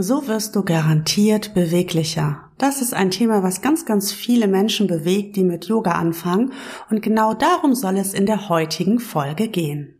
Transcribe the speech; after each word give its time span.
So 0.00 0.28
wirst 0.28 0.54
du 0.54 0.62
garantiert 0.62 1.54
beweglicher. 1.54 2.48
Das 2.56 2.80
ist 2.82 2.94
ein 2.94 3.10
Thema, 3.10 3.42
was 3.42 3.62
ganz, 3.62 3.84
ganz 3.84 4.12
viele 4.12 4.46
Menschen 4.46 4.86
bewegt, 4.86 5.34
die 5.34 5.42
mit 5.42 5.64
Yoga 5.64 5.90
anfangen. 5.90 6.52
Und 6.88 7.02
genau 7.02 7.34
darum 7.34 7.74
soll 7.74 7.96
es 7.96 8.14
in 8.14 8.24
der 8.24 8.48
heutigen 8.48 9.00
Folge 9.00 9.48
gehen. 9.48 9.97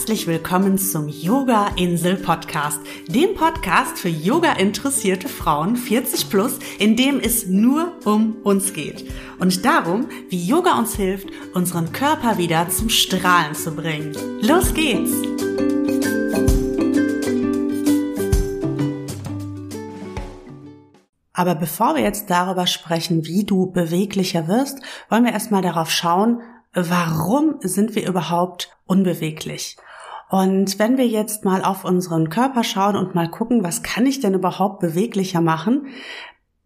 Herzlich 0.00 0.26
willkommen 0.26 0.78
zum 0.78 1.08
Yoga 1.08 1.72
Insel 1.76 2.16
Podcast, 2.16 2.80
dem 3.06 3.34
Podcast 3.34 3.98
für 3.98 4.08
Yoga 4.08 4.52
interessierte 4.52 5.28
Frauen 5.28 5.76
40 5.76 6.30
plus, 6.30 6.58
in 6.78 6.96
dem 6.96 7.20
es 7.20 7.48
nur 7.48 7.92
um 8.06 8.36
uns 8.42 8.72
geht 8.72 9.04
und 9.40 9.62
darum, 9.62 10.08
wie 10.30 10.42
Yoga 10.42 10.78
uns 10.78 10.96
hilft, 10.96 11.28
unseren 11.52 11.92
Körper 11.92 12.38
wieder 12.38 12.70
zum 12.70 12.88
Strahlen 12.88 13.54
zu 13.54 13.72
bringen. 13.72 14.16
Los 14.40 14.72
geht's! 14.72 15.12
Aber 21.34 21.54
bevor 21.54 21.94
wir 21.94 22.02
jetzt 22.02 22.30
darüber 22.30 22.66
sprechen, 22.66 23.26
wie 23.26 23.44
du 23.44 23.70
beweglicher 23.70 24.48
wirst, 24.48 24.78
wollen 25.10 25.26
wir 25.26 25.32
erstmal 25.32 25.60
darauf 25.60 25.90
schauen, 25.90 26.40
warum 26.72 27.56
sind 27.60 27.94
wir 27.94 28.08
überhaupt 28.08 28.74
unbeweglich? 28.86 29.76
Und 30.30 30.78
wenn 30.78 30.96
wir 30.96 31.08
jetzt 31.08 31.44
mal 31.44 31.62
auf 31.62 31.84
unseren 31.84 32.30
Körper 32.30 32.62
schauen 32.62 32.96
und 32.96 33.16
mal 33.16 33.28
gucken, 33.28 33.64
was 33.64 33.82
kann 33.82 34.06
ich 34.06 34.20
denn 34.20 34.34
überhaupt 34.34 34.78
beweglicher 34.78 35.40
machen, 35.40 35.88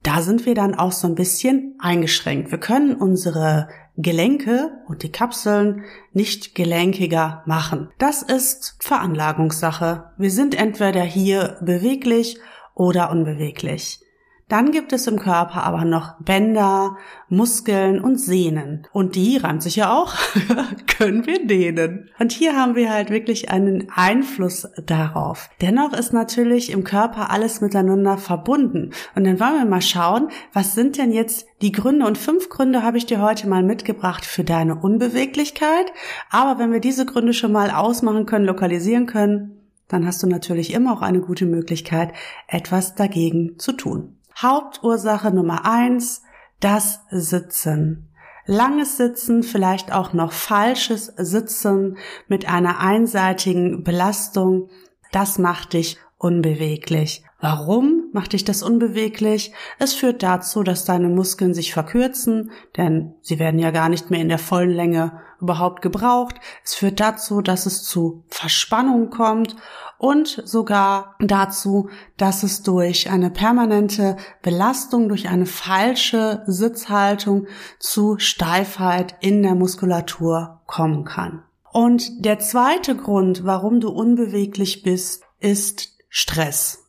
da 0.02 0.20
sind 0.20 0.45
wir 0.45 0.54
dann 0.54 0.74
auch 0.74 0.92
so 0.92 1.09
ein 1.09 1.14
bisschen 1.14 1.74
eingeschränkt. 1.78 2.50
Wir 2.50 2.59
können 2.59 2.95
unsere 2.95 3.68
Gelenke 3.96 4.70
und 4.87 5.02
die 5.02 5.10
Kapseln 5.10 5.84
nicht 6.12 6.54
gelenkiger 6.54 7.42
machen. 7.46 7.88
Das 7.98 8.23
ist 8.23 8.76
Veranlagungssache. 8.80 10.10
Wir 10.18 10.30
sind 10.30 10.54
entweder 10.54 11.02
hier 11.02 11.56
beweglich 11.62 12.38
oder 12.74 13.10
unbeweglich. 13.10 14.04
Dann 14.48 14.73
gibt 14.73 14.92
es 14.92 15.06
im 15.06 15.18
Körper 15.18 15.64
aber 15.64 15.87
noch 15.87 16.20
Bänder, 16.20 16.98
Muskeln 17.30 17.98
und 17.98 18.18
Sehnen. 18.18 18.87
Und 18.92 19.16
die, 19.16 19.38
reimt 19.38 19.62
sich 19.62 19.76
ja 19.76 19.92
auch, 19.92 20.14
können 20.98 21.26
wir 21.26 21.46
dehnen. 21.46 22.10
Und 22.18 22.30
hier 22.30 22.54
haben 22.54 22.74
wir 22.74 22.92
halt 22.92 23.09
wirklich 23.09 23.50
einen 23.50 23.88
Einfluss 23.95 24.68
darauf. 24.84 25.48
Dennoch 25.62 25.95
ist 25.95 26.12
natürlich 26.12 26.70
im 26.70 26.84
Körper 26.84 27.30
alles 27.30 27.62
miteinander 27.62 28.18
verbunden. 28.18 28.90
Und 29.15 29.24
dann 29.24 29.40
wollen 29.40 29.59
wir 29.59 29.65
mal 29.65 29.80
schauen, 29.80 30.28
was 30.52 30.74
sind 30.74 30.98
denn 30.98 31.10
jetzt 31.10 31.46
die 31.62 31.72
Gründe? 31.72 32.06
Und 32.06 32.18
fünf 32.18 32.50
Gründe 32.50 32.82
habe 32.82 32.98
ich 32.98 33.06
dir 33.06 33.22
heute 33.22 33.48
mal 33.48 33.62
mitgebracht 33.62 34.26
für 34.26 34.45
deine 34.45 34.76
Unbeweglichkeit. 34.76 35.87
Aber 36.30 36.59
wenn 36.59 36.70
wir 36.70 36.80
diese 36.80 37.06
Gründe 37.06 37.32
schon 37.32 37.52
mal 37.52 37.70
ausmachen 37.70 38.26
können, 38.26 38.45
lokalisieren 38.45 39.06
können, 39.06 39.65
dann 39.88 40.06
hast 40.06 40.22
du 40.22 40.26
natürlich 40.26 40.74
immer 40.74 40.92
auch 40.92 41.02
eine 41.02 41.20
gute 41.20 41.46
Möglichkeit, 41.46 42.12
etwas 42.46 42.95
dagegen 42.95 43.59
zu 43.59 43.72
tun. 43.72 44.13
Hauptursache 44.40 45.30
Nummer 45.30 45.65
eins, 45.65 46.23
das 46.60 47.01
Sitzen. 47.10 48.09
Langes 48.46 48.96
Sitzen, 48.96 49.43
vielleicht 49.43 49.93
auch 49.93 50.13
noch 50.13 50.32
falsches 50.32 51.07
Sitzen 51.16 51.96
mit 52.29 52.49
einer 52.49 52.80
einseitigen 52.80 53.85
Belastung, 53.85 54.68
das 55.12 55.38
macht 55.38 55.73
dich 55.73 55.99
unbeweglich. 56.18 57.24
Warum 57.40 58.04
macht 58.15 58.32
dich 58.32 58.45
das 58.45 58.62
unbeweglich? 58.62 59.52
Es 59.79 59.93
führt 59.93 60.23
dazu, 60.23 60.62
dass 60.62 60.84
deine 60.84 61.09
Muskeln 61.09 61.52
sich 61.52 61.74
verkürzen, 61.74 62.52
denn 62.76 63.15
sie 63.21 63.38
werden 63.38 63.59
ja 63.59 63.71
gar 63.71 63.88
nicht 63.88 64.10
mehr 64.10 64.21
in 64.21 64.28
der 64.28 64.38
vollen 64.38 64.71
Länge 64.71 65.21
überhaupt 65.41 65.82
gebraucht. 65.82 66.37
Es 66.65 66.75
führt 66.75 67.00
dazu, 67.00 67.43
dass 67.43 67.66
es 67.66 67.82
zu 67.82 68.25
Verspannung 68.28 69.10
kommt 69.10 69.56
und 69.98 70.43
sogar 70.44 71.16
dazu, 71.19 71.91
dass 72.16 72.43
es 72.44 72.62
durch 72.62 73.11
eine 73.11 73.31
permanente 73.31 74.16
Belastung, 74.43 75.09
durch 75.09 75.28
eine 75.28 75.47
falsche 75.47 76.43
Sitzhaltung 76.47 77.47
zu 77.78 78.19
Steifheit 78.19 79.16
in 79.21 79.43
der 79.43 79.55
Muskulatur 79.55 80.62
kommen 80.66 81.05
kann. 81.05 81.43
Und 81.72 82.25
der 82.25 82.39
zweite 82.39 82.94
Grund, 82.94 83.44
warum 83.44 83.81
du 83.81 83.91
unbeweglich 83.91 84.84
bist, 84.84 85.25
ist 85.41 85.99
Stress. 86.09 86.84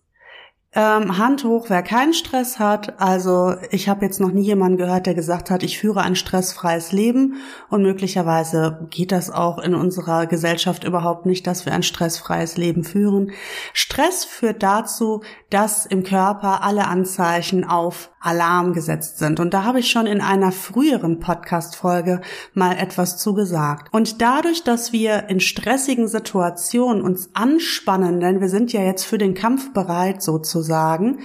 Ähm, 0.77 1.17
Hand 1.17 1.45
hoch, 1.45 1.67
wer 1.69 1.81
keinen 1.83 2.13
Stress 2.13 2.59
hat. 2.59 2.99
Also 2.99 3.55
ich 3.71 3.87
habe 3.87 4.03
jetzt 4.03 4.19
noch 4.19 4.31
nie 4.31 4.41
jemanden 4.41 4.77
gehört, 4.77 5.05
der 5.05 5.13
gesagt 5.13 5.49
hat, 5.49 5.63
ich 5.63 5.79
führe 5.79 6.01
ein 6.01 6.17
stressfreies 6.17 6.91
Leben. 6.91 7.35
Und 7.69 7.81
möglicherweise 7.81 8.85
geht 8.89 9.13
das 9.13 9.31
auch 9.31 9.57
in 9.57 9.73
unserer 9.73 10.25
Gesellschaft 10.25 10.83
überhaupt 10.83 11.25
nicht, 11.25 11.47
dass 11.47 11.65
wir 11.65 11.73
ein 11.73 11.83
stressfreies 11.83 12.57
Leben 12.57 12.83
führen. 12.83 13.31
Stress 13.71 14.25
führt 14.25 14.63
dazu, 14.63 15.23
dass 15.49 15.85
im 15.85 16.03
Körper 16.03 16.61
alle 16.61 16.87
Anzeichen 16.87 17.63
auf 17.63 18.11
Alarm 18.25 18.73
gesetzt 18.73 19.19
sind. 19.19 19.39
Und 19.39 19.53
da 19.53 19.63
habe 19.63 19.79
ich 19.79 19.89
schon 19.89 20.07
in 20.07 20.19
einer 20.19 20.51
früheren 20.51 21.19
Podcast-Folge 21.19 22.21
mal 22.53 22.77
etwas 22.77 23.17
zu 23.17 23.33
gesagt. 23.33 23.93
Und 23.93 24.21
dadurch, 24.21 24.63
dass 24.63 24.91
wir 24.91 25.29
in 25.29 25.39
stressigen 25.39 26.07
Situationen 26.07 27.03
uns 27.03 27.29
anspannen, 27.33 28.19
denn 28.19 28.41
wir 28.41 28.49
sind 28.49 28.73
ja 28.73 28.81
jetzt 28.81 29.05
für 29.05 29.17
den 29.17 29.35
Kampf 29.35 29.73
bereit 29.73 30.23
sozusagen, 30.23 31.19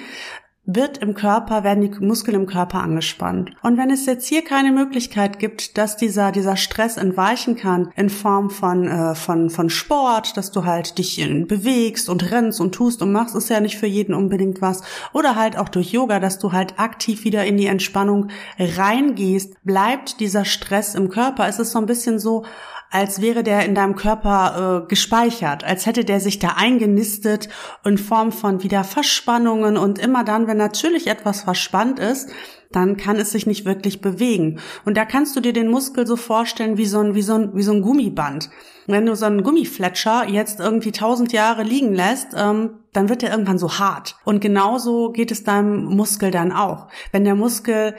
wird 0.75 0.98
im 0.98 1.14
Körper, 1.14 1.64
werden 1.64 1.81
die 1.82 2.04
Muskeln 2.04 2.34
im 2.34 2.47
Körper 2.47 2.81
angespannt. 2.82 3.50
Und 3.62 3.76
wenn 3.76 3.91
es 3.91 4.06
jetzt 4.06 4.26
hier 4.26 4.44
keine 4.44 4.72
Möglichkeit 4.72 5.38
gibt, 5.38 5.78
dass 5.78 5.97
dieser, 5.97 6.32
dieser 6.32 6.56
Stress 6.56 6.97
entweichen 6.97 7.56
kann 7.56 7.92
in 7.97 8.10
Form 8.10 8.50
von, 8.50 8.86
äh, 8.86 9.14
von, 9.14 9.50
von 9.50 9.70
Sport, 9.70 10.36
dass 10.36 10.50
du 10.50 10.64
halt 10.64 10.98
dich 10.98 11.16
bewegst 11.47 12.08
und 12.08 12.31
rennst 12.31 12.60
und 12.60 12.75
tust 12.75 13.03
und 13.03 13.12
machst, 13.12 13.34
ist 13.34 13.50
ja 13.50 13.60
nicht 13.60 13.78
für 13.78 13.86
jeden 13.86 14.14
unbedingt 14.14 14.62
was. 14.62 14.82
Oder 15.12 15.36
halt 15.36 15.58
auch 15.58 15.69
durch 15.69 15.92
Yoga, 15.92 16.20
dass 16.20 16.38
du 16.38 16.53
halt 16.53 16.78
aktiv 16.78 17.25
wieder 17.25 17.44
in 17.44 17.56
die 17.56 17.66
Entspannung 17.66 18.28
reingehst, 18.58 19.62
bleibt 19.64 20.20
dieser 20.20 20.44
Stress 20.44 20.94
im 20.94 21.08
Körper. 21.08 21.48
Es 21.48 21.58
ist 21.58 21.72
so 21.72 21.78
ein 21.78 21.87
bisschen 21.87 22.19
so, 22.19 22.44
als 22.90 23.20
wäre 23.20 23.42
der 23.42 23.64
in 23.64 23.74
deinem 23.74 23.94
Körper 23.94 24.82
äh, 24.84 24.88
gespeichert, 24.88 25.64
als 25.64 25.86
hätte 25.86 26.04
der 26.04 26.20
sich 26.20 26.38
da 26.38 26.54
eingenistet 26.56 27.48
in 27.84 27.98
Form 27.98 28.32
von 28.32 28.62
wieder 28.62 28.84
Verspannungen 28.84 29.76
und 29.76 29.98
immer 29.98 30.24
dann, 30.24 30.46
wenn 30.46 30.56
natürlich 30.56 31.06
etwas 31.06 31.42
verspannt 31.42 31.98
ist, 31.98 32.30
dann 32.72 32.96
kann 32.96 33.16
es 33.16 33.32
sich 33.32 33.46
nicht 33.46 33.64
wirklich 33.64 34.00
bewegen. 34.00 34.60
Und 34.84 34.96
da 34.96 35.04
kannst 35.04 35.34
du 35.34 35.40
dir 35.40 35.52
den 35.52 35.68
Muskel 35.68 36.06
so 36.06 36.16
vorstellen 36.16 36.76
wie 36.76 36.86
so 36.86 37.00
ein, 37.00 37.14
wie 37.14 37.22
so 37.22 37.34
ein, 37.34 37.54
wie 37.54 37.62
so 37.62 37.72
ein 37.72 37.82
Gummiband. 37.82 38.50
Wenn 38.86 39.06
du 39.06 39.14
so 39.14 39.26
einen 39.26 39.42
Gummifletscher 39.42 40.28
jetzt 40.28 40.60
irgendwie 40.60 40.92
tausend 40.92 41.32
Jahre 41.32 41.62
liegen 41.62 41.92
lässt, 41.92 42.28
ähm, 42.36 42.70
dann 42.92 43.08
wird 43.08 43.22
der 43.22 43.30
irgendwann 43.30 43.58
so 43.58 43.78
hart. 43.78 44.16
Und 44.24 44.40
genauso 44.40 45.10
geht 45.12 45.30
es 45.30 45.44
deinem 45.44 45.84
Muskel 45.84 46.30
dann 46.30 46.52
auch. 46.52 46.88
Wenn 47.12 47.24
der 47.24 47.34
Muskel 47.34 47.94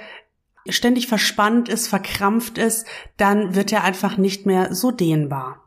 ständig 0.70 1.08
verspannt 1.08 1.70
ist, 1.70 1.88
verkrampft 1.88 2.58
ist, 2.58 2.86
dann 3.18 3.56
wird 3.56 3.72
er 3.72 3.84
einfach 3.84 4.18
nicht 4.18 4.46
mehr 4.46 4.74
so 4.74 4.92
dehnbar. 4.92 5.62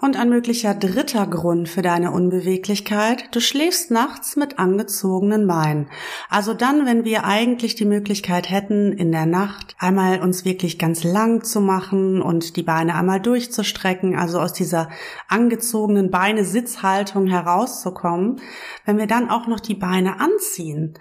Und 0.00 0.16
ein 0.16 0.28
möglicher 0.28 0.74
dritter 0.74 1.26
Grund 1.26 1.68
für 1.68 1.82
deine 1.82 2.12
Unbeweglichkeit, 2.12 3.34
du 3.34 3.40
schläfst 3.40 3.90
nachts 3.90 4.36
mit 4.36 4.56
angezogenen 4.60 5.48
Beinen. 5.48 5.88
Also 6.30 6.54
dann, 6.54 6.86
wenn 6.86 7.04
wir 7.04 7.24
eigentlich 7.24 7.74
die 7.74 7.84
Möglichkeit 7.84 8.48
hätten, 8.48 8.92
in 8.92 9.10
der 9.10 9.26
Nacht 9.26 9.74
einmal 9.80 10.20
uns 10.20 10.44
wirklich 10.44 10.78
ganz 10.78 11.02
lang 11.02 11.42
zu 11.42 11.60
machen 11.60 12.22
und 12.22 12.54
die 12.56 12.62
Beine 12.62 12.94
einmal 12.94 13.18
durchzustrecken, 13.18 14.14
also 14.14 14.38
aus 14.38 14.52
dieser 14.52 14.88
angezogenen 15.26 16.12
Beine-Sitzhaltung 16.12 17.26
herauszukommen, 17.26 18.36
wenn 18.84 18.98
wir 18.98 19.08
dann 19.08 19.28
auch 19.28 19.48
noch 19.48 19.58
die 19.58 19.74
Beine 19.74 20.20
anziehen, 20.20 20.94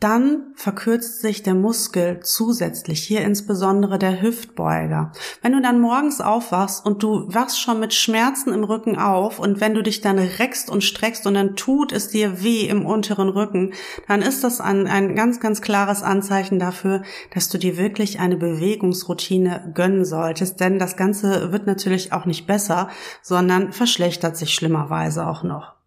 dann 0.00 0.52
verkürzt 0.54 1.20
sich 1.20 1.42
der 1.42 1.54
Muskel 1.54 2.20
zusätzlich, 2.22 3.02
hier 3.02 3.20
insbesondere 3.20 3.98
der 3.98 4.22
Hüftbeuger. 4.22 5.12
Wenn 5.42 5.52
du 5.52 5.60
dann 5.60 5.78
morgens 5.78 6.22
aufwachst 6.22 6.84
und 6.86 7.02
du 7.02 7.26
wachst 7.28 7.60
schon 7.60 7.78
mit 7.78 7.92
Schmerzen 7.92 8.52
im 8.54 8.64
Rücken 8.64 8.98
auf 8.98 9.38
und 9.38 9.60
wenn 9.60 9.74
du 9.74 9.82
dich 9.82 10.00
dann 10.00 10.18
reckst 10.18 10.70
und 10.70 10.82
streckst 10.82 11.26
und 11.26 11.34
dann 11.34 11.54
tut 11.54 11.92
es 11.92 12.08
dir 12.08 12.42
weh 12.42 12.66
im 12.66 12.86
unteren 12.86 13.28
Rücken, 13.28 13.74
dann 14.08 14.22
ist 14.22 14.42
das 14.42 14.62
ein, 14.62 14.86
ein 14.86 15.14
ganz, 15.14 15.38
ganz 15.38 15.60
klares 15.60 16.02
Anzeichen 16.02 16.58
dafür, 16.58 17.02
dass 17.34 17.50
du 17.50 17.58
dir 17.58 17.76
wirklich 17.76 18.20
eine 18.20 18.38
Bewegungsroutine 18.38 19.72
gönnen 19.74 20.06
solltest, 20.06 20.60
denn 20.60 20.78
das 20.78 20.96
Ganze 20.96 21.52
wird 21.52 21.66
natürlich 21.66 22.14
auch 22.14 22.24
nicht 22.24 22.46
besser, 22.46 22.88
sondern 23.22 23.72
verschlechtert 23.72 24.38
sich 24.38 24.54
schlimmerweise 24.54 25.26
auch 25.26 25.42
noch. 25.42 25.79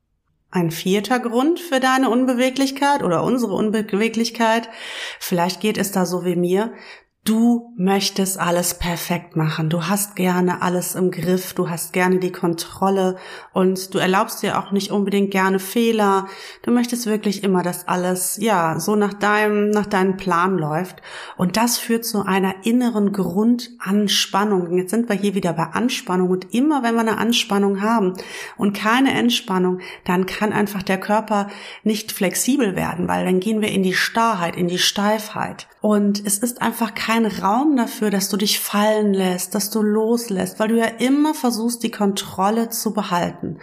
Ein 0.56 0.70
vierter 0.70 1.20
Grund 1.20 1.60
für 1.60 1.80
deine 1.80 2.12
Unbeweglichkeit 2.12 3.02
oder 3.02 3.24
unsere 3.24 3.54
Unbeweglichkeit, 3.54 4.70
vielleicht 5.20 5.62
geht 5.62 5.80
es 5.80 5.92
da 5.92 6.06
so 6.06 6.26
wie 6.26 6.36
mir, 6.36 6.74
Du 7.26 7.74
möchtest 7.78 8.38
alles 8.38 8.74
perfekt 8.74 9.38
machen. 9.38 9.70
Du 9.70 9.88
hast 9.88 10.18
gerne 10.18 10.62
alles 10.62 10.94
im 10.94 11.10
Griff. 11.10 11.54
Du 11.54 11.70
hast 11.70 11.94
gerne 11.94 12.20
die 12.20 12.34
Kontrolle 12.34 13.16
und 13.54 13.94
du 13.94 13.98
erlaubst 13.98 14.44
dir 14.44 14.60
auch 14.60 14.74
nicht 14.74 14.92
unbedingt 14.92 15.32
gerne 15.32 15.60
Fehler. 15.60 16.28
Du 16.64 16.72
möchtest 16.72 17.06
wirklich 17.06 17.42
immer, 17.42 17.64
dass 17.64 17.88
alles, 17.88 18.36
ja, 18.42 18.78
so 18.78 18.98
nach 18.98 19.14
deinem, 19.14 19.70
nach 19.70 19.86
deinem 19.86 20.18
Plan 20.18 20.58
läuft. 20.58 21.02
Und 21.38 21.56
das 21.56 21.78
führt 21.78 22.04
zu 22.04 22.26
einer 22.26 22.66
inneren 22.66 23.14
Grundanspannung. 23.14 24.76
Jetzt 24.78 24.92
sind 24.92 25.08
wir 25.08 25.16
hier 25.16 25.34
wieder 25.34 25.54
bei 25.54 25.68
Anspannung 25.68 26.30
und 26.30 26.54
immer 26.54 26.84
wenn 26.84 26.96
wir 26.96 27.02
eine 27.02 27.20
Anspannung 27.20 27.82
haben 27.82 28.16
und 28.58 28.74
keine 28.74 29.14
Entspannung, 29.14 29.80
dann 30.04 30.26
kann 30.26 30.52
einfach 30.52 30.84
der 30.84 31.00
Körper 31.00 31.48
nicht 31.84 32.12
flexibel 32.12 32.76
werden, 32.76 33.08
weil 33.08 33.24
dann 33.24 33.40
gehen 33.40 33.62
wir 33.62 33.72
in 33.72 33.82
die 33.82 33.94
Starrheit, 33.94 34.58
in 34.58 34.68
die 34.68 34.78
Steifheit. 34.78 35.70
Und 35.80 36.26
es 36.26 36.38
ist 36.38 36.62
einfach 36.62 36.94
kein 36.94 37.13
Raum 37.42 37.78
dafür, 37.78 38.10
dass 38.10 38.30
du 38.30 38.38
dich 38.38 38.60
fallen 38.60 39.14
lässt, 39.14 39.54
dass 39.54 39.70
du 39.70 39.82
loslässt, 39.82 40.60
weil 40.60 40.70
du 40.70 40.78
ja 40.78 40.86
immer 40.86 41.34
versuchst, 41.34 41.84
die 41.84 41.92
Kontrolle 41.92 42.70
zu 42.70 42.94
behalten. 42.94 43.60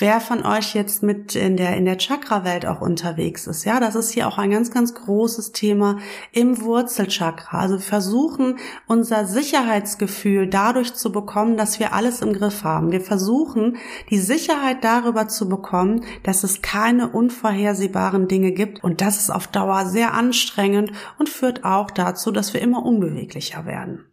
Wer 0.00 0.22
von 0.22 0.46
euch 0.46 0.74
jetzt 0.74 1.02
mit 1.02 1.34
in 1.34 1.58
der, 1.58 1.76
in 1.76 1.84
der 1.84 1.98
Chakra-Welt 1.98 2.64
auch 2.64 2.80
unterwegs 2.80 3.46
ist, 3.46 3.66
ja, 3.66 3.80
das 3.80 3.94
ist 3.94 4.10
hier 4.10 4.28
auch 4.28 4.38
ein 4.38 4.50
ganz, 4.50 4.70
ganz 4.70 4.94
großes 4.94 5.52
Thema 5.52 5.98
im 6.32 6.62
Wurzelchakra. 6.62 7.58
Also 7.58 7.78
versuchen, 7.78 8.56
unser 8.86 9.26
Sicherheitsgefühl 9.26 10.46
dadurch 10.46 10.94
zu 10.94 11.12
bekommen, 11.12 11.58
dass 11.58 11.80
wir 11.80 11.92
alles 11.92 12.22
im 12.22 12.32
Griff 12.32 12.64
haben. 12.64 12.92
Wir 12.92 13.02
versuchen, 13.02 13.76
die 14.08 14.20
Sicherheit 14.20 14.84
darüber 14.84 15.28
zu 15.28 15.50
bekommen, 15.50 16.02
dass 16.22 16.44
es 16.44 16.62
keine 16.62 17.10
unvorhersehbaren 17.10 18.26
Dinge 18.26 18.52
gibt. 18.52 18.82
Und 18.82 19.02
das 19.02 19.18
ist 19.18 19.28
auf 19.28 19.48
Dauer 19.48 19.84
sehr 19.84 20.14
anstrengend 20.14 20.92
und 21.18 21.28
führt 21.28 21.66
auch 21.66 21.90
dazu, 21.90 22.30
dass 22.30 22.54
wir 22.54 22.62
immer 22.62 22.86
unbeweglicher 22.86 23.66
werden. 23.66 24.09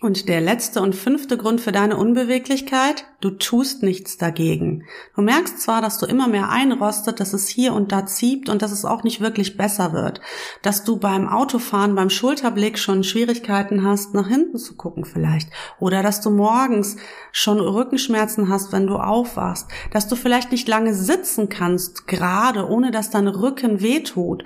Und 0.00 0.28
der 0.28 0.40
letzte 0.40 0.80
und 0.80 0.94
fünfte 0.94 1.36
Grund 1.36 1.60
für 1.60 1.72
deine 1.72 1.96
Unbeweglichkeit, 1.96 3.06
du 3.20 3.30
tust 3.30 3.82
nichts 3.82 4.16
dagegen. 4.16 4.84
Du 5.16 5.22
merkst 5.22 5.60
zwar, 5.60 5.82
dass 5.82 5.98
du 5.98 6.06
immer 6.06 6.28
mehr 6.28 6.50
einrostet, 6.50 7.18
dass 7.18 7.32
es 7.32 7.48
hier 7.48 7.72
und 7.72 7.90
da 7.90 8.06
zieht 8.06 8.48
und 8.48 8.62
dass 8.62 8.70
es 8.70 8.84
auch 8.84 9.02
nicht 9.02 9.20
wirklich 9.20 9.56
besser 9.56 9.92
wird, 9.92 10.20
dass 10.62 10.84
du 10.84 10.98
beim 10.98 11.28
Autofahren, 11.28 11.96
beim 11.96 12.10
Schulterblick 12.10 12.78
schon 12.78 13.02
Schwierigkeiten 13.02 13.82
hast, 13.82 14.14
nach 14.14 14.28
hinten 14.28 14.58
zu 14.58 14.76
gucken 14.76 15.04
vielleicht, 15.04 15.50
oder 15.80 16.04
dass 16.04 16.20
du 16.20 16.30
morgens 16.30 16.96
schon 17.32 17.58
Rückenschmerzen 17.58 18.48
hast, 18.48 18.70
wenn 18.70 18.86
du 18.86 18.98
aufwachst, 18.98 19.66
dass 19.90 20.06
du 20.06 20.14
vielleicht 20.14 20.52
nicht 20.52 20.68
lange 20.68 20.94
sitzen 20.94 21.48
kannst, 21.48 22.06
gerade 22.06 22.68
ohne 22.68 22.92
dass 22.92 23.10
dein 23.10 23.26
Rücken 23.26 23.80
wehtut 23.80 24.44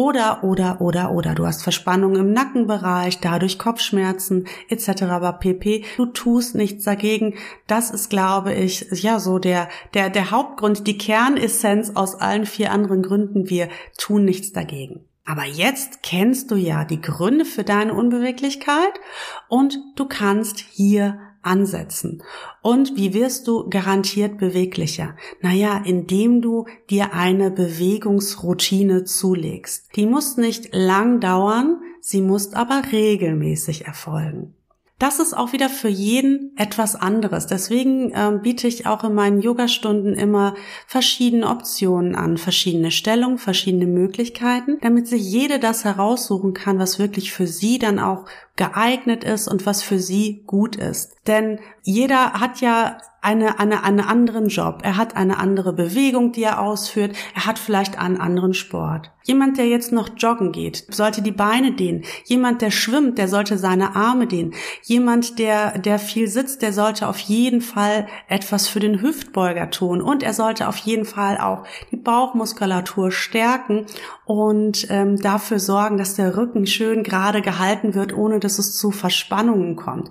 oder, 0.00 0.42
oder, 0.42 0.80
oder, 0.80 1.10
oder 1.10 1.34
du 1.34 1.46
hast 1.46 1.62
Verspannung 1.62 2.16
im 2.16 2.32
Nackenbereich, 2.32 3.20
dadurch 3.20 3.58
Kopfschmerzen 3.58 4.46
etc. 4.70 5.02
Aber 5.02 5.34
pp. 5.34 5.84
Du 5.98 6.06
tust 6.06 6.54
nichts 6.54 6.84
dagegen. 6.84 7.34
Das 7.66 7.90
ist, 7.90 8.08
glaube 8.08 8.54
ich, 8.54 8.86
ja 8.92 9.20
so 9.20 9.38
der, 9.38 9.68
der, 9.92 10.08
der 10.08 10.30
Hauptgrund, 10.30 10.86
die 10.86 10.96
Kernessenz 10.96 11.92
aus 11.96 12.14
allen 12.14 12.46
vier 12.46 12.72
anderen 12.72 13.02
Gründen. 13.02 13.50
Wir 13.50 13.68
tun 13.98 14.24
nichts 14.24 14.52
dagegen. 14.52 15.04
Aber 15.26 15.44
jetzt 15.44 16.02
kennst 16.02 16.50
du 16.50 16.54
ja 16.54 16.86
die 16.86 17.02
Gründe 17.02 17.44
für 17.44 17.62
deine 17.62 17.92
Unbeweglichkeit 17.92 18.94
und 19.48 19.78
du 19.96 20.06
kannst 20.06 20.60
hier 20.60 21.18
ansetzen. 21.42 22.22
Und 22.62 22.96
wie 22.96 23.14
wirst 23.14 23.48
du 23.48 23.68
garantiert 23.68 24.38
beweglicher? 24.38 25.16
Naja, 25.40 25.82
indem 25.84 26.42
du 26.42 26.66
dir 26.88 27.14
eine 27.14 27.50
Bewegungsroutine 27.50 29.04
zulegst. 29.04 29.88
Die 29.96 30.06
muss 30.06 30.36
nicht 30.36 30.74
lang 30.74 31.20
dauern, 31.20 31.80
sie 32.00 32.20
muss 32.20 32.52
aber 32.52 32.82
regelmäßig 32.92 33.86
erfolgen. 33.86 34.54
Das 35.00 35.18
ist 35.18 35.32
auch 35.34 35.54
wieder 35.54 35.70
für 35.70 35.88
jeden 35.88 36.52
etwas 36.58 36.94
anderes. 36.94 37.46
Deswegen 37.46 38.12
ähm, 38.14 38.42
biete 38.42 38.68
ich 38.68 38.86
auch 38.86 39.02
in 39.02 39.14
meinen 39.14 39.40
Yogastunden 39.40 40.12
immer 40.12 40.54
verschiedene 40.86 41.48
Optionen 41.48 42.14
an, 42.14 42.36
verschiedene 42.36 42.90
Stellungen, 42.90 43.38
verschiedene 43.38 43.86
Möglichkeiten, 43.86 44.76
damit 44.82 45.08
sich 45.08 45.22
jede 45.22 45.58
das 45.58 45.84
heraussuchen 45.84 46.52
kann, 46.52 46.78
was 46.78 46.98
wirklich 46.98 47.32
für 47.32 47.46
sie 47.46 47.78
dann 47.78 47.98
auch 47.98 48.26
geeignet 48.56 49.24
ist 49.24 49.48
und 49.48 49.64
was 49.64 49.82
für 49.82 49.98
sie 49.98 50.42
gut 50.46 50.76
ist. 50.76 51.16
Denn 51.26 51.60
jeder 51.82 52.34
hat 52.34 52.60
ja 52.60 52.98
eine, 53.22 53.58
eine, 53.58 53.84
einen 53.84 54.00
anderen 54.00 54.48
Job. 54.48 54.80
Er 54.82 54.96
hat 54.96 55.16
eine 55.16 55.38
andere 55.38 55.72
Bewegung, 55.72 56.32
die 56.32 56.42
er 56.42 56.60
ausführt. 56.60 57.14
Er 57.34 57.46
hat 57.46 57.58
vielleicht 57.58 57.98
einen 57.98 58.18
anderen 58.18 58.54
Sport. 58.54 59.10
Jemand, 59.24 59.58
der 59.58 59.68
jetzt 59.68 59.92
noch 59.92 60.08
joggen 60.16 60.50
geht, 60.50 60.86
sollte 60.88 61.20
die 61.20 61.30
Beine 61.30 61.72
dehnen. 61.72 62.04
Jemand, 62.24 62.62
der 62.62 62.70
schwimmt, 62.70 63.18
der 63.18 63.28
sollte 63.28 63.58
seine 63.58 63.94
Arme 63.94 64.26
dehnen. 64.26 64.54
Jemand, 64.82 65.38
der, 65.38 65.78
der 65.78 65.98
viel 65.98 66.28
sitzt, 66.28 66.62
der 66.62 66.72
sollte 66.72 67.06
auf 67.06 67.18
jeden 67.18 67.60
Fall 67.60 68.08
etwas 68.28 68.66
für 68.66 68.80
den 68.80 69.02
Hüftbeuger 69.02 69.70
tun. 69.70 70.00
Und 70.00 70.22
er 70.22 70.32
sollte 70.32 70.66
auf 70.66 70.78
jeden 70.78 71.04
Fall 71.04 71.38
auch 71.38 71.64
die 71.90 71.96
Bauchmuskulatur 71.96 73.12
stärken 73.12 73.84
und 74.24 74.86
ähm, 74.90 75.16
dafür 75.16 75.58
sorgen, 75.58 75.98
dass 75.98 76.14
der 76.14 76.36
Rücken 76.36 76.66
schön 76.66 77.02
gerade 77.02 77.42
gehalten 77.42 77.94
wird, 77.94 78.14
ohne 78.14 78.40
dass 78.40 78.58
es 78.58 78.76
zu 78.76 78.90
Verspannungen 78.90 79.76
kommt. 79.76 80.10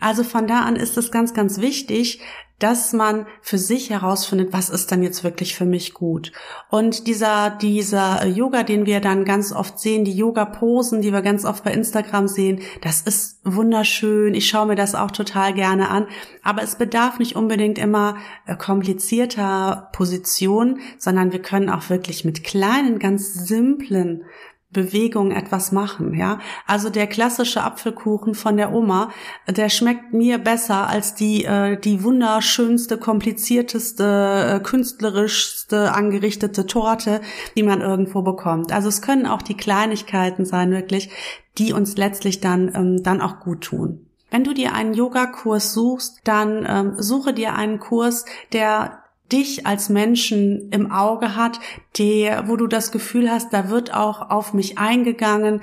Also 0.00 0.24
von 0.24 0.46
da 0.46 0.62
an 0.62 0.76
ist 0.76 0.96
es 0.96 1.12
ganz, 1.12 1.34
ganz 1.34 1.60
wichtig, 1.60 2.20
dass 2.60 2.92
man 2.92 3.26
für 3.40 3.56
sich 3.56 3.88
herausfindet, 3.88 4.52
was 4.52 4.68
ist 4.68 4.92
dann 4.92 5.02
jetzt 5.02 5.24
wirklich 5.24 5.56
für 5.56 5.64
mich 5.64 5.94
gut. 5.94 6.30
Und 6.68 7.06
dieser, 7.06 7.50
dieser 7.50 8.26
Yoga, 8.26 8.62
den 8.62 8.84
wir 8.84 9.00
dann 9.00 9.24
ganz 9.24 9.50
oft 9.52 9.80
sehen, 9.80 10.04
die 10.04 10.14
Yoga-Posen, 10.14 11.00
die 11.00 11.12
wir 11.12 11.22
ganz 11.22 11.46
oft 11.46 11.64
bei 11.64 11.72
Instagram 11.72 12.28
sehen, 12.28 12.60
das 12.82 13.00
ist 13.00 13.40
wunderschön. 13.44 14.34
Ich 14.34 14.46
schaue 14.46 14.66
mir 14.66 14.76
das 14.76 14.94
auch 14.94 15.10
total 15.10 15.54
gerne 15.54 15.88
an. 15.88 16.06
Aber 16.42 16.62
es 16.62 16.76
bedarf 16.76 17.18
nicht 17.18 17.34
unbedingt 17.34 17.78
immer 17.78 18.18
äh, 18.46 18.54
komplizierter 18.56 19.88
Position, 19.94 20.80
sondern 20.98 21.32
wir 21.32 21.40
können 21.40 21.70
auch 21.70 21.88
wirklich 21.88 22.26
mit 22.26 22.44
kleinen, 22.44 22.98
ganz 22.98 23.32
simplen 23.32 24.24
Bewegung 24.72 25.32
etwas 25.32 25.72
machen, 25.72 26.14
ja. 26.14 26.38
Also 26.66 26.90
der 26.90 27.08
klassische 27.08 27.62
Apfelkuchen 27.62 28.34
von 28.34 28.56
der 28.56 28.72
Oma, 28.72 29.10
der 29.48 29.68
schmeckt 29.68 30.12
mir 30.12 30.38
besser 30.38 30.88
als 30.88 31.14
die 31.14 31.44
äh, 31.44 31.76
die 31.76 32.04
wunderschönste, 32.04 32.96
komplizierteste, 32.96 34.58
äh, 34.58 34.60
künstlerischste 34.60 35.92
angerichtete 35.92 36.66
Torte, 36.66 37.20
die 37.56 37.64
man 37.64 37.80
irgendwo 37.80 38.22
bekommt. 38.22 38.72
Also 38.72 38.88
es 38.88 39.02
können 39.02 39.26
auch 39.26 39.42
die 39.42 39.56
Kleinigkeiten 39.56 40.44
sein, 40.44 40.70
wirklich, 40.70 41.10
die 41.58 41.72
uns 41.72 41.96
letztlich 41.96 42.40
dann 42.40 42.72
ähm, 42.74 43.02
dann 43.02 43.20
auch 43.20 43.40
gut 43.40 43.62
tun. 43.62 44.06
Wenn 44.30 44.44
du 44.44 44.54
dir 44.54 44.72
einen 44.74 44.94
Yogakurs 44.94 45.74
suchst, 45.74 46.20
dann 46.22 46.64
ähm, 46.68 46.94
suche 46.96 47.34
dir 47.34 47.54
einen 47.54 47.80
Kurs, 47.80 48.24
der 48.52 48.99
dich 49.32 49.66
als 49.66 49.88
Menschen 49.88 50.70
im 50.70 50.90
Auge 50.90 51.36
hat, 51.36 51.60
der, 51.98 52.48
wo 52.48 52.56
du 52.56 52.66
das 52.66 52.92
Gefühl 52.92 53.30
hast, 53.30 53.52
da 53.52 53.70
wird 53.70 53.94
auch 53.94 54.30
auf 54.30 54.52
mich 54.54 54.78
eingegangen, 54.78 55.60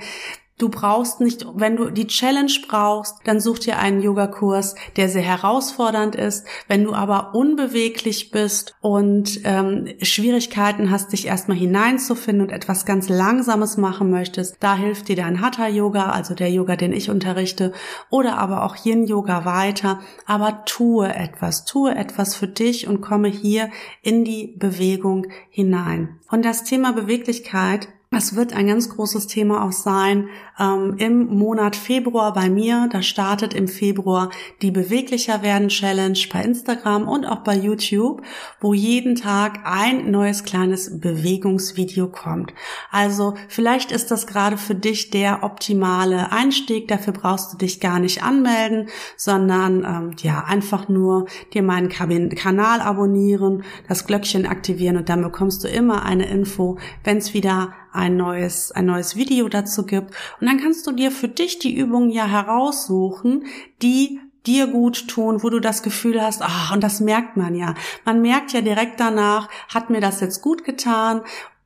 Du 0.58 0.68
brauchst 0.68 1.20
nicht, 1.20 1.46
wenn 1.54 1.76
du 1.76 1.90
die 1.90 2.08
Challenge 2.08 2.52
brauchst, 2.66 3.18
dann 3.24 3.38
such 3.38 3.60
dir 3.60 3.78
einen 3.78 4.02
Yogakurs, 4.02 4.74
der 4.96 5.08
sehr 5.08 5.22
herausfordernd 5.22 6.16
ist. 6.16 6.44
Wenn 6.66 6.82
du 6.82 6.94
aber 6.94 7.34
unbeweglich 7.36 8.32
bist 8.32 8.74
und 8.80 9.40
ähm, 9.44 9.86
Schwierigkeiten 10.02 10.90
hast, 10.90 11.12
dich 11.12 11.26
erstmal 11.28 11.56
hineinzufinden 11.56 12.44
und 12.44 12.52
etwas 12.52 12.84
ganz 12.86 13.08
Langsames 13.08 13.76
machen 13.76 14.10
möchtest, 14.10 14.56
da 14.58 14.74
hilft 14.74 15.06
dir 15.06 15.14
dein 15.14 15.40
Hatha-Yoga, 15.40 16.10
also 16.10 16.34
der 16.34 16.50
Yoga, 16.50 16.74
den 16.74 16.92
ich 16.92 17.08
unterrichte, 17.08 17.72
oder 18.10 18.36
aber 18.38 18.64
auch 18.64 18.84
Yin-Yoga 18.84 19.44
weiter. 19.44 20.00
Aber 20.26 20.64
tue 20.64 21.08
etwas, 21.14 21.66
tue 21.66 21.94
etwas 21.94 22.34
für 22.34 22.48
dich 22.48 22.88
und 22.88 23.00
komme 23.00 23.28
hier 23.28 23.70
in 24.02 24.24
die 24.24 24.56
Bewegung 24.58 25.28
hinein. 25.50 26.18
Und 26.30 26.44
das 26.44 26.64
Thema 26.64 26.92
Beweglichkeit 26.92 27.88
es 28.10 28.34
wird 28.34 28.54
ein 28.54 28.66
ganz 28.66 28.88
großes 28.88 29.26
Thema 29.26 29.64
auch 29.64 29.72
sein 29.72 30.30
ähm, 30.58 30.94
im 30.96 31.26
Monat 31.26 31.76
Februar 31.76 32.32
bei 32.32 32.48
mir. 32.48 32.88
Da 32.90 33.02
startet 33.02 33.52
im 33.52 33.68
Februar 33.68 34.30
die 34.62 34.70
Beweglicher 34.70 35.42
werden 35.42 35.68
Challenge 35.68 36.18
bei 36.32 36.42
Instagram 36.42 37.06
und 37.06 37.26
auch 37.26 37.40
bei 37.44 37.54
YouTube, 37.54 38.22
wo 38.60 38.72
jeden 38.72 39.14
Tag 39.14 39.60
ein 39.64 40.10
neues 40.10 40.44
kleines 40.44 41.00
Bewegungsvideo 41.00 42.08
kommt. 42.08 42.54
Also 42.90 43.34
vielleicht 43.46 43.92
ist 43.92 44.10
das 44.10 44.26
gerade 44.26 44.56
für 44.56 44.74
dich 44.74 45.10
der 45.10 45.42
optimale 45.42 46.32
Einstieg. 46.32 46.88
Dafür 46.88 47.12
brauchst 47.12 47.52
du 47.52 47.58
dich 47.58 47.78
gar 47.78 47.98
nicht 47.98 48.22
anmelden, 48.22 48.88
sondern 49.18 49.84
ähm, 49.84 50.16
ja 50.20 50.44
einfach 50.44 50.88
nur 50.88 51.26
dir 51.52 51.62
meinen 51.62 51.90
Kanal 51.90 52.80
abonnieren, 52.80 53.64
das 53.86 54.06
Glöckchen 54.06 54.46
aktivieren 54.46 54.96
und 54.96 55.10
dann 55.10 55.22
bekommst 55.22 55.62
du 55.62 55.68
immer 55.68 56.06
eine 56.06 56.26
Info, 56.26 56.78
wenn 57.04 57.18
es 57.18 57.34
wieder 57.34 57.74
ein 57.98 58.16
neues, 58.16 58.72
ein 58.72 58.86
neues 58.86 59.16
Video 59.16 59.48
dazu 59.48 59.84
gibt. 59.84 60.14
Und 60.40 60.46
dann 60.46 60.60
kannst 60.60 60.86
du 60.86 60.92
dir 60.92 61.10
für 61.10 61.28
dich 61.28 61.58
die 61.58 61.76
Übungen 61.76 62.10
ja 62.10 62.26
heraussuchen, 62.26 63.44
die 63.82 64.20
dir 64.46 64.68
gut 64.68 65.08
tun, 65.08 65.42
wo 65.42 65.50
du 65.50 65.60
das 65.60 65.82
Gefühl 65.82 66.22
hast, 66.22 66.40
ach, 66.42 66.72
und 66.72 66.82
das 66.82 67.00
merkt 67.00 67.36
man 67.36 67.54
ja. 67.54 67.74
Man 68.04 68.22
merkt 68.22 68.52
ja 68.52 68.62
direkt 68.62 68.98
danach, 69.00 69.48
hat 69.68 69.90
mir 69.90 70.00
das 70.00 70.20
jetzt 70.20 70.40
gut 70.40 70.64
getan 70.64 71.22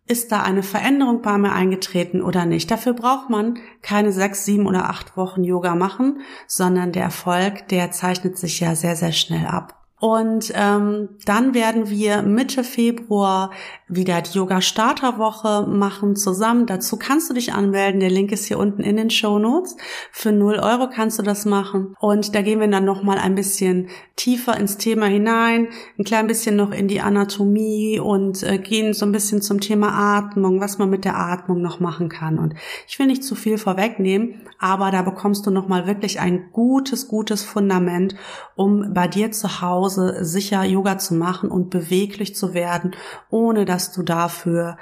ist 0.09 0.33
da 0.33 0.43
eine 0.43 0.63
Veränderung 0.63 1.23
bei 1.23 1.39
mir 1.39 1.53
eingetreten 1.53 2.23
oder 2.23 2.45
nicht. 2.45 2.71
Dafür 2.71 2.93
braucht 2.93 3.31
man 3.31 3.59
keine 3.83 4.13
sechs, 4.13 4.45
sieben 4.45 4.67
oder 4.67 4.91
acht 4.91 5.17
Wochen 5.17 5.45
Yoga 5.45 5.75
machen, 5.75 6.21
sondern 6.47 6.93
der 6.93 7.05
Erfolg, 7.05 7.69
der 7.69 7.93
zeichnet 7.93 8.37
sich 8.37 8.61
ja 8.61 8.75
sehr, 8.75 8.97
sehr 8.97 9.13
schnell 9.13 9.47
ab. 9.47 9.82
Und 10.03 10.53
ähm, 10.57 11.11
dann 11.27 11.55
werden 11.55 11.89
wir 11.89 12.23
Mitte 12.23 12.65
Februar 12.65 13.53
wieder 13.87 14.21
die 14.21 14.37
Yoga-Starterwoche 14.37 15.69
machen 15.69 16.17
zusammen. 16.17 16.67
Dazu 16.67 16.97
kannst 16.97 17.31
du 17.31 17.35
dich 17.35 17.53
anmelden. 17.53 18.01
Der 18.01 18.11
Link 18.11 18.33
ist 18.33 18.47
hier 18.47 18.59
unten 18.59 18.83
in 18.83 18.97
den 18.97 19.11
Show 19.11 19.39
Notes. 19.39 19.77
Für 20.11 20.33
0 20.33 20.57
Euro 20.57 20.89
kannst 20.93 21.21
du 21.21 21.23
das 21.23 21.45
machen. 21.45 21.95
Und 22.01 22.35
da 22.35 22.43
gehen 22.43 22.59
wir 22.59 22.67
dann 22.67 22.85
nochmal 22.85 23.19
ein 23.19 23.37
bisschen 23.37 23.91
tiefer 24.17 24.57
ins 24.57 24.77
Thema 24.77 25.07
hinein, 25.07 25.69
ein 25.99 26.05
klein 26.05 26.27
bisschen 26.27 26.57
noch 26.57 26.73
in 26.73 26.89
die 26.89 27.01
Anatomie 27.01 28.01
und 28.01 28.43
äh, 28.43 28.59
gehen 28.59 28.95
so 28.95 29.07
ein 29.07 29.13
bisschen 29.13 29.41
zum 29.41 29.61
Thema 29.61 30.17
Atmung, 30.17 30.61
was 30.61 30.79
man 30.79 30.91
mit 30.91 31.05
der 31.05 31.17
Atmung 31.17 31.63
noch 31.63 31.79
machen 31.79 32.09
kann. 32.09 32.41
Und 32.41 32.55
ich 32.89 32.99
will 32.99 33.07
nicht 33.07 33.23
zu 33.23 33.37
viel 33.37 33.57
vorwegnehmen, 33.57 34.41
aber 34.59 34.91
da 34.91 35.03
bekommst 35.03 35.47
du 35.47 35.51
nochmal 35.51 35.87
wirklich 35.87 36.19
ein 36.19 36.51
gutes, 36.53 37.07
gutes 37.09 37.45
Fundament, 37.45 38.17
um 38.57 38.93
bei 38.93 39.07
dir 39.07 39.31
zu 39.31 39.61
Hause 39.61 39.92
Hause 39.93 40.25
sicher 40.25 40.65
Yoga 40.65 40.99
zu 40.99 41.15
machen 41.15 41.51
und 41.51 41.71
beweglich 41.71 42.35
zu 42.35 42.55
werden, 42.55 42.93
ohne 43.31 43.65
dass 43.65 43.93
du 43.93 44.03
dafür 44.03 44.79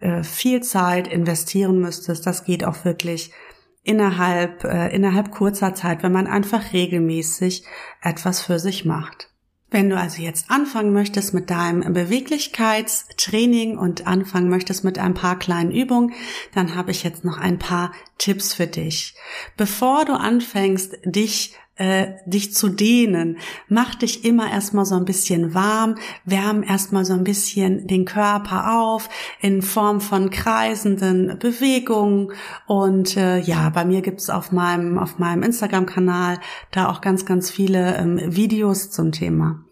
äh, 0.00 0.22
viel 0.22 0.62
Zeit 0.62 1.08
investieren 1.08 1.80
müsstest. 1.80 2.26
Das 2.26 2.44
geht 2.44 2.64
auch 2.64 2.84
wirklich 2.84 3.32
innerhalb, 3.82 4.64
äh, 4.64 4.94
innerhalb 4.94 5.30
kurzer 5.30 5.74
Zeit, 5.74 6.02
wenn 6.02 6.12
man 6.12 6.26
einfach 6.26 6.72
regelmäßig 6.72 7.64
etwas 8.02 8.42
für 8.42 8.58
sich 8.58 8.84
macht. 8.84 9.30
Wenn 9.68 9.90
du 9.90 9.98
also 9.98 10.22
jetzt 10.22 10.48
anfangen 10.48 10.92
möchtest 10.92 11.34
mit 11.34 11.50
deinem 11.50 11.92
Beweglichkeitstraining 11.92 13.76
und 13.76 14.06
anfangen 14.06 14.48
möchtest 14.48 14.84
mit 14.84 14.98
ein 14.98 15.14
paar 15.14 15.38
kleinen 15.38 15.72
Übungen, 15.72 16.12
dann 16.54 16.76
habe 16.76 16.92
ich 16.92 17.02
jetzt 17.02 17.24
noch 17.24 17.38
ein 17.38 17.58
paar 17.58 17.92
Tipps 18.16 18.54
für 18.54 18.68
dich. 18.68 19.16
Bevor 19.56 20.04
du 20.04 20.12
anfängst, 20.12 20.98
dich 21.04 21.56
äh, 21.76 22.14
dich 22.26 22.54
zu 22.54 22.68
dehnen. 22.68 23.38
Mach 23.68 23.94
dich 23.94 24.24
immer 24.24 24.50
erstmal 24.50 24.84
so 24.84 24.94
ein 24.96 25.04
bisschen 25.04 25.54
warm, 25.54 25.96
wärm 26.24 26.62
erstmal 26.62 27.04
so 27.04 27.12
ein 27.14 27.24
bisschen 27.24 27.86
den 27.86 28.04
Körper 28.04 28.78
auf 28.78 29.08
in 29.40 29.62
Form 29.62 30.00
von 30.00 30.30
kreisenden 30.30 31.38
Bewegungen. 31.38 32.32
Und 32.66 33.16
äh, 33.16 33.38
ja, 33.38 33.70
bei 33.70 33.84
mir 33.84 34.02
gibt's 34.02 34.30
auf 34.30 34.52
meinem, 34.52 34.98
auf 34.98 35.18
meinem 35.18 35.42
Instagram-Kanal 35.42 36.38
da 36.70 36.88
auch 36.88 37.00
ganz, 37.00 37.26
ganz 37.26 37.50
viele 37.50 37.96
ähm, 37.96 38.20
Videos 38.24 38.90
zum 38.90 39.12
Thema. 39.12 39.62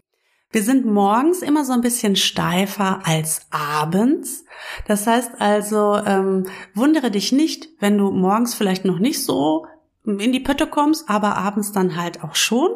Wir 0.51 0.63
sind 0.63 0.85
morgens 0.85 1.41
immer 1.41 1.65
so 1.65 1.73
ein 1.73 1.81
bisschen 1.81 2.15
steifer 2.15 3.01
als 3.03 3.47
abends. 3.51 4.45
Das 4.87 5.05
heißt 5.05 5.31
also, 5.39 5.97
ähm, 5.97 6.45
wundere 6.73 7.11
dich 7.11 7.33
nicht, 7.33 7.67
wenn 7.81 7.97
du 7.97 8.11
morgens 8.11 8.53
vielleicht 8.53 8.85
noch 8.85 8.99
nicht 8.99 9.21
so 9.21 9.65
in 10.05 10.31
die 10.31 10.39
Pötte 10.39 10.67
kommst, 10.67 11.09
aber 11.09 11.37
abends 11.37 11.71
dann 11.71 11.95
halt 11.95 12.23
auch 12.23 12.35
schon. 12.35 12.69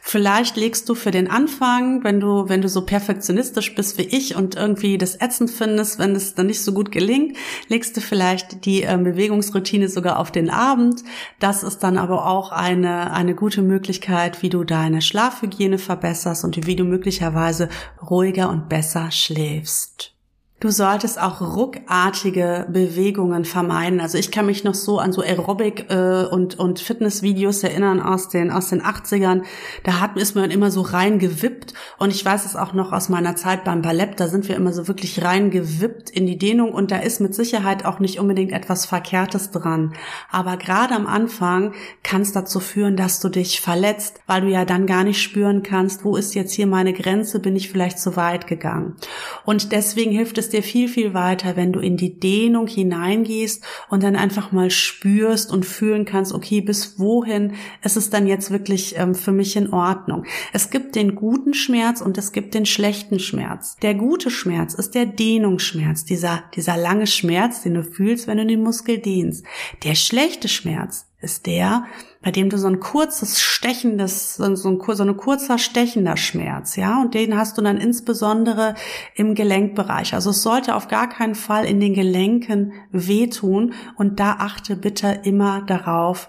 Vielleicht 0.00 0.56
legst 0.56 0.88
du 0.88 0.94
für 0.94 1.10
den 1.10 1.30
Anfang, 1.30 2.04
wenn 2.04 2.20
du, 2.20 2.48
wenn 2.48 2.62
du 2.62 2.68
so 2.68 2.84
perfektionistisch 2.84 3.74
bist 3.74 3.98
wie 3.98 4.02
ich 4.02 4.36
und 4.36 4.54
irgendwie 4.54 4.98
das 4.98 5.20
ätzend 5.20 5.50
findest, 5.50 5.98
wenn 5.98 6.14
es 6.14 6.34
dann 6.34 6.46
nicht 6.46 6.62
so 6.62 6.72
gut 6.72 6.92
gelingt, 6.92 7.36
legst 7.68 7.96
du 7.96 8.00
vielleicht 8.00 8.64
die 8.64 8.82
äh, 8.82 8.96
Bewegungsroutine 8.96 9.88
sogar 9.88 10.18
auf 10.18 10.30
den 10.30 10.50
Abend. 10.50 11.02
Das 11.40 11.62
ist 11.62 11.80
dann 11.80 11.98
aber 11.98 12.26
auch 12.26 12.52
eine, 12.52 13.12
eine 13.12 13.34
gute 13.34 13.62
Möglichkeit, 13.62 14.42
wie 14.42 14.48
du 14.48 14.64
deine 14.64 15.02
Schlafhygiene 15.02 15.78
verbesserst 15.78 16.44
und 16.44 16.66
wie 16.66 16.76
du 16.76 16.84
möglicherweise 16.84 17.68
ruhiger 18.08 18.48
und 18.48 18.68
besser 18.68 19.10
schläfst. 19.10 20.15
Du 20.58 20.70
solltest 20.70 21.20
auch 21.20 21.42
ruckartige 21.42 22.66
Bewegungen 22.70 23.44
vermeiden. 23.44 24.00
Also 24.00 24.16
ich 24.16 24.30
kann 24.30 24.46
mich 24.46 24.64
noch 24.64 24.72
so 24.72 24.98
an 24.98 25.12
so 25.12 25.20
Aerobic 25.20 25.90
äh, 25.90 26.24
und 26.24 26.58
und 26.58 26.80
Fitnessvideos 26.80 27.62
erinnern 27.62 28.00
aus 28.00 28.30
den 28.30 28.50
aus 28.50 28.70
den 28.70 28.80
80ern. 28.80 29.42
Da 29.84 30.00
hat 30.00 30.16
ist 30.16 30.34
man 30.34 30.50
immer 30.50 30.70
so 30.70 30.80
reingewippt 30.80 31.74
und 31.98 32.10
ich 32.10 32.24
weiß 32.24 32.46
es 32.46 32.56
auch 32.56 32.72
noch 32.72 32.92
aus 32.92 33.10
meiner 33.10 33.36
Zeit 33.36 33.64
beim 33.64 33.82
Ballett, 33.82 34.18
da 34.18 34.28
sind 34.28 34.48
wir 34.48 34.56
immer 34.56 34.72
so 34.72 34.88
wirklich 34.88 35.22
reingewippt 35.22 36.08
in 36.08 36.26
die 36.26 36.38
Dehnung 36.38 36.72
und 36.72 36.90
da 36.90 37.00
ist 37.00 37.20
mit 37.20 37.34
Sicherheit 37.34 37.84
auch 37.84 37.98
nicht 37.98 38.18
unbedingt 38.18 38.52
etwas 38.52 38.86
verkehrtes 38.86 39.50
dran, 39.50 39.92
aber 40.30 40.56
gerade 40.56 40.94
am 40.94 41.06
Anfang 41.06 41.74
kann 42.02 42.22
es 42.22 42.32
dazu 42.32 42.60
führen, 42.60 42.96
dass 42.96 43.20
du 43.20 43.28
dich 43.28 43.60
verletzt, 43.60 44.20
weil 44.26 44.40
du 44.40 44.48
ja 44.48 44.64
dann 44.64 44.86
gar 44.86 45.04
nicht 45.04 45.22
spüren 45.22 45.62
kannst, 45.62 46.02
wo 46.02 46.16
ist 46.16 46.34
jetzt 46.34 46.52
hier 46.52 46.66
meine 46.66 46.94
Grenze, 46.94 47.40
bin 47.40 47.56
ich 47.56 47.68
vielleicht 47.68 47.98
zu 47.98 48.16
weit 48.16 48.46
gegangen. 48.46 48.96
Und 49.44 49.72
deswegen 49.72 50.12
hilft 50.12 50.38
es 50.38 50.45
es 50.46 50.50
dir 50.50 50.62
viel, 50.62 50.88
viel 50.88 51.14
weiter, 51.14 51.56
wenn 51.56 51.72
du 51.72 51.80
in 51.80 51.96
die 51.96 52.18
Dehnung 52.18 52.66
hineingehst 52.66 53.62
und 53.88 54.02
dann 54.02 54.16
einfach 54.16 54.52
mal 54.52 54.70
spürst 54.70 55.52
und 55.52 55.66
fühlen 55.66 56.04
kannst, 56.04 56.32
okay, 56.32 56.60
bis 56.60 56.98
wohin 56.98 57.54
ist 57.82 57.96
es 57.96 58.10
dann 58.10 58.26
jetzt 58.26 58.50
wirklich 58.50 58.96
ähm, 58.96 59.14
für 59.14 59.32
mich 59.32 59.56
in 59.56 59.72
Ordnung. 59.72 60.24
Es 60.52 60.70
gibt 60.70 60.94
den 60.94 61.14
guten 61.14 61.54
Schmerz 61.54 62.00
und 62.00 62.18
es 62.18 62.32
gibt 62.32 62.54
den 62.54 62.66
schlechten 62.66 63.18
Schmerz. 63.18 63.76
Der 63.82 63.94
gute 63.94 64.30
Schmerz 64.30 64.74
ist 64.74 64.94
der 64.94 65.06
Dehnungsschmerz, 65.06 66.04
dieser, 66.04 66.44
dieser 66.54 66.76
lange 66.76 67.06
Schmerz, 67.06 67.62
den 67.62 67.74
du 67.74 67.82
fühlst, 67.82 68.26
wenn 68.26 68.38
du 68.38 68.46
den 68.46 68.62
Muskel 68.62 68.98
dehnst. 68.98 69.44
Der 69.84 69.94
schlechte 69.94 70.48
Schmerz 70.48 71.05
ist 71.20 71.46
der, 71.46 71.84
bei 72.22 72.30
dem 72.30 72.50
du 72.50 72.58
so 72.58 72.66
ein 72.66 72.78
kurzes 72.78 73.40
stechendes, 73.40 74.36
so 74.36 74.44
ein, 74.44 74.56
so 74.56 74.68
ein 74.68 75.16
kurzer 75.16 75.58
stechender 75.58 76.16
Schmerz, 76.16 76.76
ja, 76.76 77.00
und 77.00 77.14
den 77.14 77.36
hast 77.36 77.56
du 77.56 77.62
dann 77.62 77.78
insbesondere 77.78 78.74
im 79.14 79.34
Gelenkbereich. 79.34 80.14
Also 80.14 80.30
es 80.30 80.42
sollte 80.42 80.74
auf 80.74 80.88
gar 80.88 81.08
keinen 81.08 81.34
Fall 81.34 81.64
in 81.64 81.80
den 81.80 81.94
Gelenken 81.94 82.72
wehtun 82.90 83.74
und 83.96 84.20
da 84.20 84.36
achte 84.38 84.76
bitte 84.76 85.20
immer 85.24 85.62
darauf, 85.62 86.28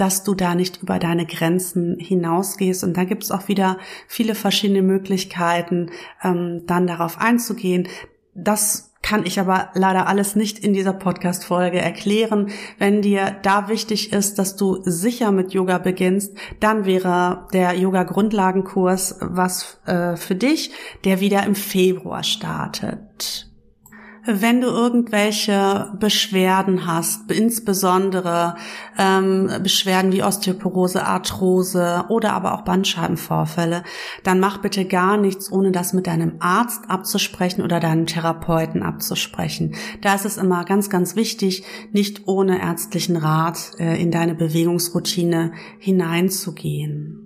dass 0.00 0.24
du 0.24 0.34
da 0.34 0.54
nicht 0.54 0.82
über 0.82 0.98
deine 0.98 1.26
Grenzen 1.26 1.98
hinausgehst. 1.98 2.84
Und 2.84 2.96
da 2.96 3.04
gibt 3.04 3.22
es 3.22 3.30
auch 3.30 3.48
wieder 3.48 3.76
viele 4.08 4.34
verschiedene 4.34 4.80
Möglichkeiten, 4.80 5.90
ähm, 6.22 6.62
dann 6.66 6.86
darauf 6.86 7.18
einzugehen. 7.18 7.86
Das 8.34 8.89
kann 9.02 9.26
ich 9.26 9.40
aber 9.40 9.70
leider 9.74 10.06
alles 10.06 10.36
nicht 10.36 10.58
in 10.58 10.72
dieser 10.72 10.92
Podcast-Folge 10.92 11.80
erklären. 11.80 12.50
Wenn 12.78 13.02
dir 13.02 13.36
da 13.42 13.68
wichtig 13.68 14.12
ist, 14.12 14.38
dass 14.38 14.56
du 14.56 14.82
sicher 14.84 15.32
mit 15.32 15.52
Yoga 15.52 15.78
beginnst, 15.78 16.36
dann 16.60 16.84
wäre 16.84 17.46
der 17.52 17.74
Yoga-Grundlagenkurs 17.74 19.16
was 19.20 19.80
äh, 19.86 20.16
für 20.16 20.34
dich, 20.34 20.70
der 21.04 21.20
wieder 21.20 21.44
im 21.44 21.54
Februar 21.54 22.22
startet 22.22 23.49
wenn 24.38 24.60
du 24.60 24.68
irgendwelche 24.68 25.92
Beschwerden 25.98 26.86
hast, 26.86 27.30
insbesondere 27.30 28.56
ähm, 28.98 29.50
Beschwerden 29.62 30.12
wie 30.12 30.22
Osteoporose, 30.22 31.04
Arthrose 31.04 32.04
oder 32.08 32.32
aber 32.32 32.54
auch 32.54 32.62
Bandscheibenvorfälle, 32.62 33.82
dann 34.24 34.40
mach 34.40 34.58
bitte 34.58 34.84
gar 34.84 35.16
nichts, 35.16 35.50
ohne 35.50 35.72
das 35.72 35.92
mit 35.92 36.06
deinem 36.06 36.36
Arzt 36.38 36.88
abzusprechen 36.88 37.62
oder 37.62 37.80
deinem 37.80 38.06
Therapeuten 38.06 38.82
abzusprechen. 38.82 39.74
Da 40.02 40.14
ist 40.14 40.24
es 40.24 40.36
immer 40.36 40.64
ganz, 40.64 40.90
ganz 40.90 41.16
wichtig, 41.16 41.64
nicht 41.92 42.28
ohne 42.28 42.60
ärztlichen 42.60 43.16
Rat 43.16 43.72
äh, 43.78 44.00
in 44.00 44.10
deine 44.10 44.34
Bewegungsroutine 44.34 45.52
hineinzugehen. 45.78 47.20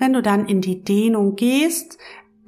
Wenn 0.00 0.14
du 0.14 0.22
dann 0.22 0.46
in 0.46 0.62
die 0.62 0.82
Dehnung 0.82 1.36
gehst, 1.36 1.98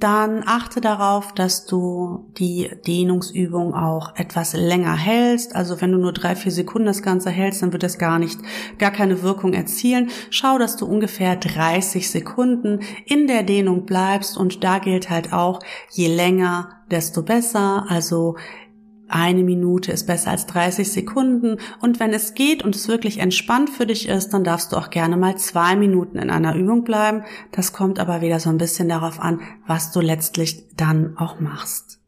dann 0.02 0.42
achte 0.44 0.80
darauf, 0.80 1.32
dass 1.32 1.64
du 1.64 2.28
die 2.36 2.70
Dehnungsübung 2.86 3.74
auch 3.74 4.16
etwas 4.16 4.54
länger 4.54 4.96
hältst. 4.96 5.54
Also 5.54 5.80
wenn 5.80 5.92
du 5.92 5.98
nur 5.98 6.12
drei, 6.12 6.34
vier 6.34 6.50
Sekunden 6.50 6.86
das 6.86 7.02
Ganze 7.02 7.30
hältst, 7.30 7.62
dann 7.62 7.72
wird 7.72 7.84
das 7.84 7.98
gar 7.98 8.18
nicht, 8.18 8.40
gar 8.78 8.90
keine 8.90 9.22
Wirkung 9.22 9.52
erzielen. 9.52 10.10
Schau, 10.30 10.58
dass 10.58 10.76
du 10.76 10.86
ungefähr 10.86 11.36
30 11.36 12.10
Sekunden 12.10 12.80
in 13.06 13.28
der 13.28 13.44
Dehnung 13.44 13.86
bleibst 13.86 14.36
und 14.36 14.64
da 14.64 14.78
gilt 14.78 15.08
halt 15.08 15.32
auch, 15.32 15.60
je 15.90 16.08
länger, 16.08 16.82
desto 16.90 17.22
besser. 17.22 17.86
Also 17.88 18.36
eine 19.12 19.42
Minute 19.42 19.92
ist 19.92 20.06
besser 20.06 20.30
als 20.30 20.46
30 20.46 20.90
Sekunden 20.90 21.58
und 21.80 22.00
wenn 22.00 22.12
es 22.12 22.34
geht 22.34 22.62
und 22.62 22.74
es 22.74 22.88
wirklich 22.88 23.18
entspannt 23.18 23.70
für 23.70 23.86
dich 23.86 24.08
ist, 24.08 24.30
dann 24.30 24.44
darfst 24.44 24.72
du 24.72 24.76
auch 24.76 24.90
gerne 24.90 25.16
mal 25.16 25.36
zwei 25.36 25.76
Minuten 25.76 26.18
in 26.18 26.30
einer 26.30 26.54
Übung 26.54 26.84
bleiben. 26.84 27.24
Das 27.52 27.72
kommt 27.72 27.98
aber 27.98 28.20
wieder 28.20 28.40
so 28.40 28.50
ein 28.50 28.58
bisschen 28.58 28.88
darauf 28.88 29.20
an, 29.20 29.40
was 29.66 29.92
du 29.92 30.00
letztlich 30.00 30.68
dann 30.76 31.16
auch 31.16 31.40
machst. 31.40 32.01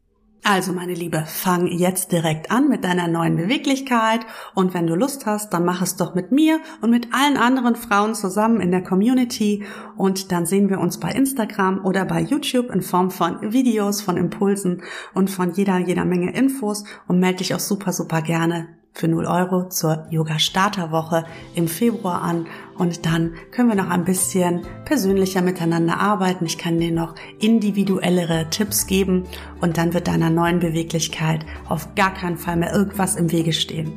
Also 0.47 0.73
meine 0.73 0.93
Liebe, 0.93 1.23
fang 1.25 1.65
jetzt 1.65 2.11
direkt 2.11 2.51
an 2.51 2.69
mit 2.69 2.83
deiner 2.83 3.07
neuen 3.07 3.35
Beweglichkeit. 3.35 4.27
Und 4.53 4.75
wenn 4.75 4.85
du 4.85 4.93
Lust 4.93 5.25
hast, 5.25 5.51
dann 5.51 5.65
mach 5.65 5.81
es 5.81 5.95
doch 5.95 6.13
mit 6.13 6.31
mir 6.31 6.59
und 6.81 6.91
mit 6.91 7.07
allen 7.15 7.35
anderen 7.35 7.75
Frauen 7.75 8.13
zusammen 8.13 8.61
in 8.61 8.69
der 8.69 8.83
Community. 8.83 9.65
Und 9.97 10.31
dann 10.31 10.45
sehen 10.45 10.69
wir 10.69 10.79
uns 10.79 10.99
bei 10.99 11.09
Instagram 11.09 11.83
oder 11.83 12.05
bei 12.05 12.21
YouTube 12.21 12.69
in 12.69 12.83
Form 12.83 13.09
von 13.09 13.53
Videos, 13.53 14.03
von 14.03 14.17
Impulsen 14.17 14.83
und 15.15 15.31
von 15.31 15.51
jeder, 15.51 15.79
jeder 15.79 16.05
Menge 16.05 16.31
Infos. 16.35 16.83
Und 17.07 17.19
melde 17.19 17.37
dich 17.37 17.55
auch 17.55 17.59
super, 17.59 17.91
super 17.91 18.21
gerne 18.21 18.74
für 18.95 19.07
0 19.09 19.25
Euro 19.25 19.67
zur 19.69 20.07
Yoga 20.09 20.39
Starterwoche 20.39 21.25
im 21.53 21.67
Februar 21.67 22.21
an 22.21 22.47
und 22.77 23.05
dann 23.05 23.33
können 23.51 23.69
wir 23.69 23.75
noch 23.75 23.89
ein 23.89 24.05
bisschen 24.05 24.61
persönlicher 24.85 25.41
miteinander 25.41 25.99
arbeiten. 25.99 26.45
Ich 26.45 26.57
kann 26.57 26.79
dir 26.79 26.91
noch 26.91 27.13
individuellere 27.39 28.49
Tipps 28.49 28.87
geben 28.87 29.25
und 29.61 29.77
dann 29.77 29.93
wird 29.93 30.07
deiner 30.07 30.29
neuen 30.29 30.59
Beweglichkeit 30.59 31.45
auf 31.67 31.93
gar 31.95 32.13
keinen 32.13 32.37
Fall 32.37 32.55
mehr 32.55 32.73
irgendwas 32.73 33.17
im 33.17 33.31
Wege 33.31 33.53
stehen. 33.53 33.93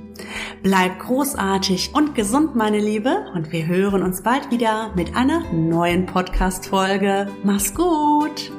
Bleib 0.62 0.98
großartig 0.98 1.92
und 1.94 2.16
gesund, 2.16 2.56
meine 2.56 2.80
Liebe, 2.80 3.26
und 3.34 3.52
wir 3.52 3.66
hören 3.66 4.02
uns 4.02 4.22
bald 4.22 4.50
wieder 4.50 4.90
mit 4.96 5.14
einer 5.14 5.42
neuen 5.52 6.06
Podcast-Folge. 6.06 7.28
Mach's 7.44 7.72
gut! 7.72 8.50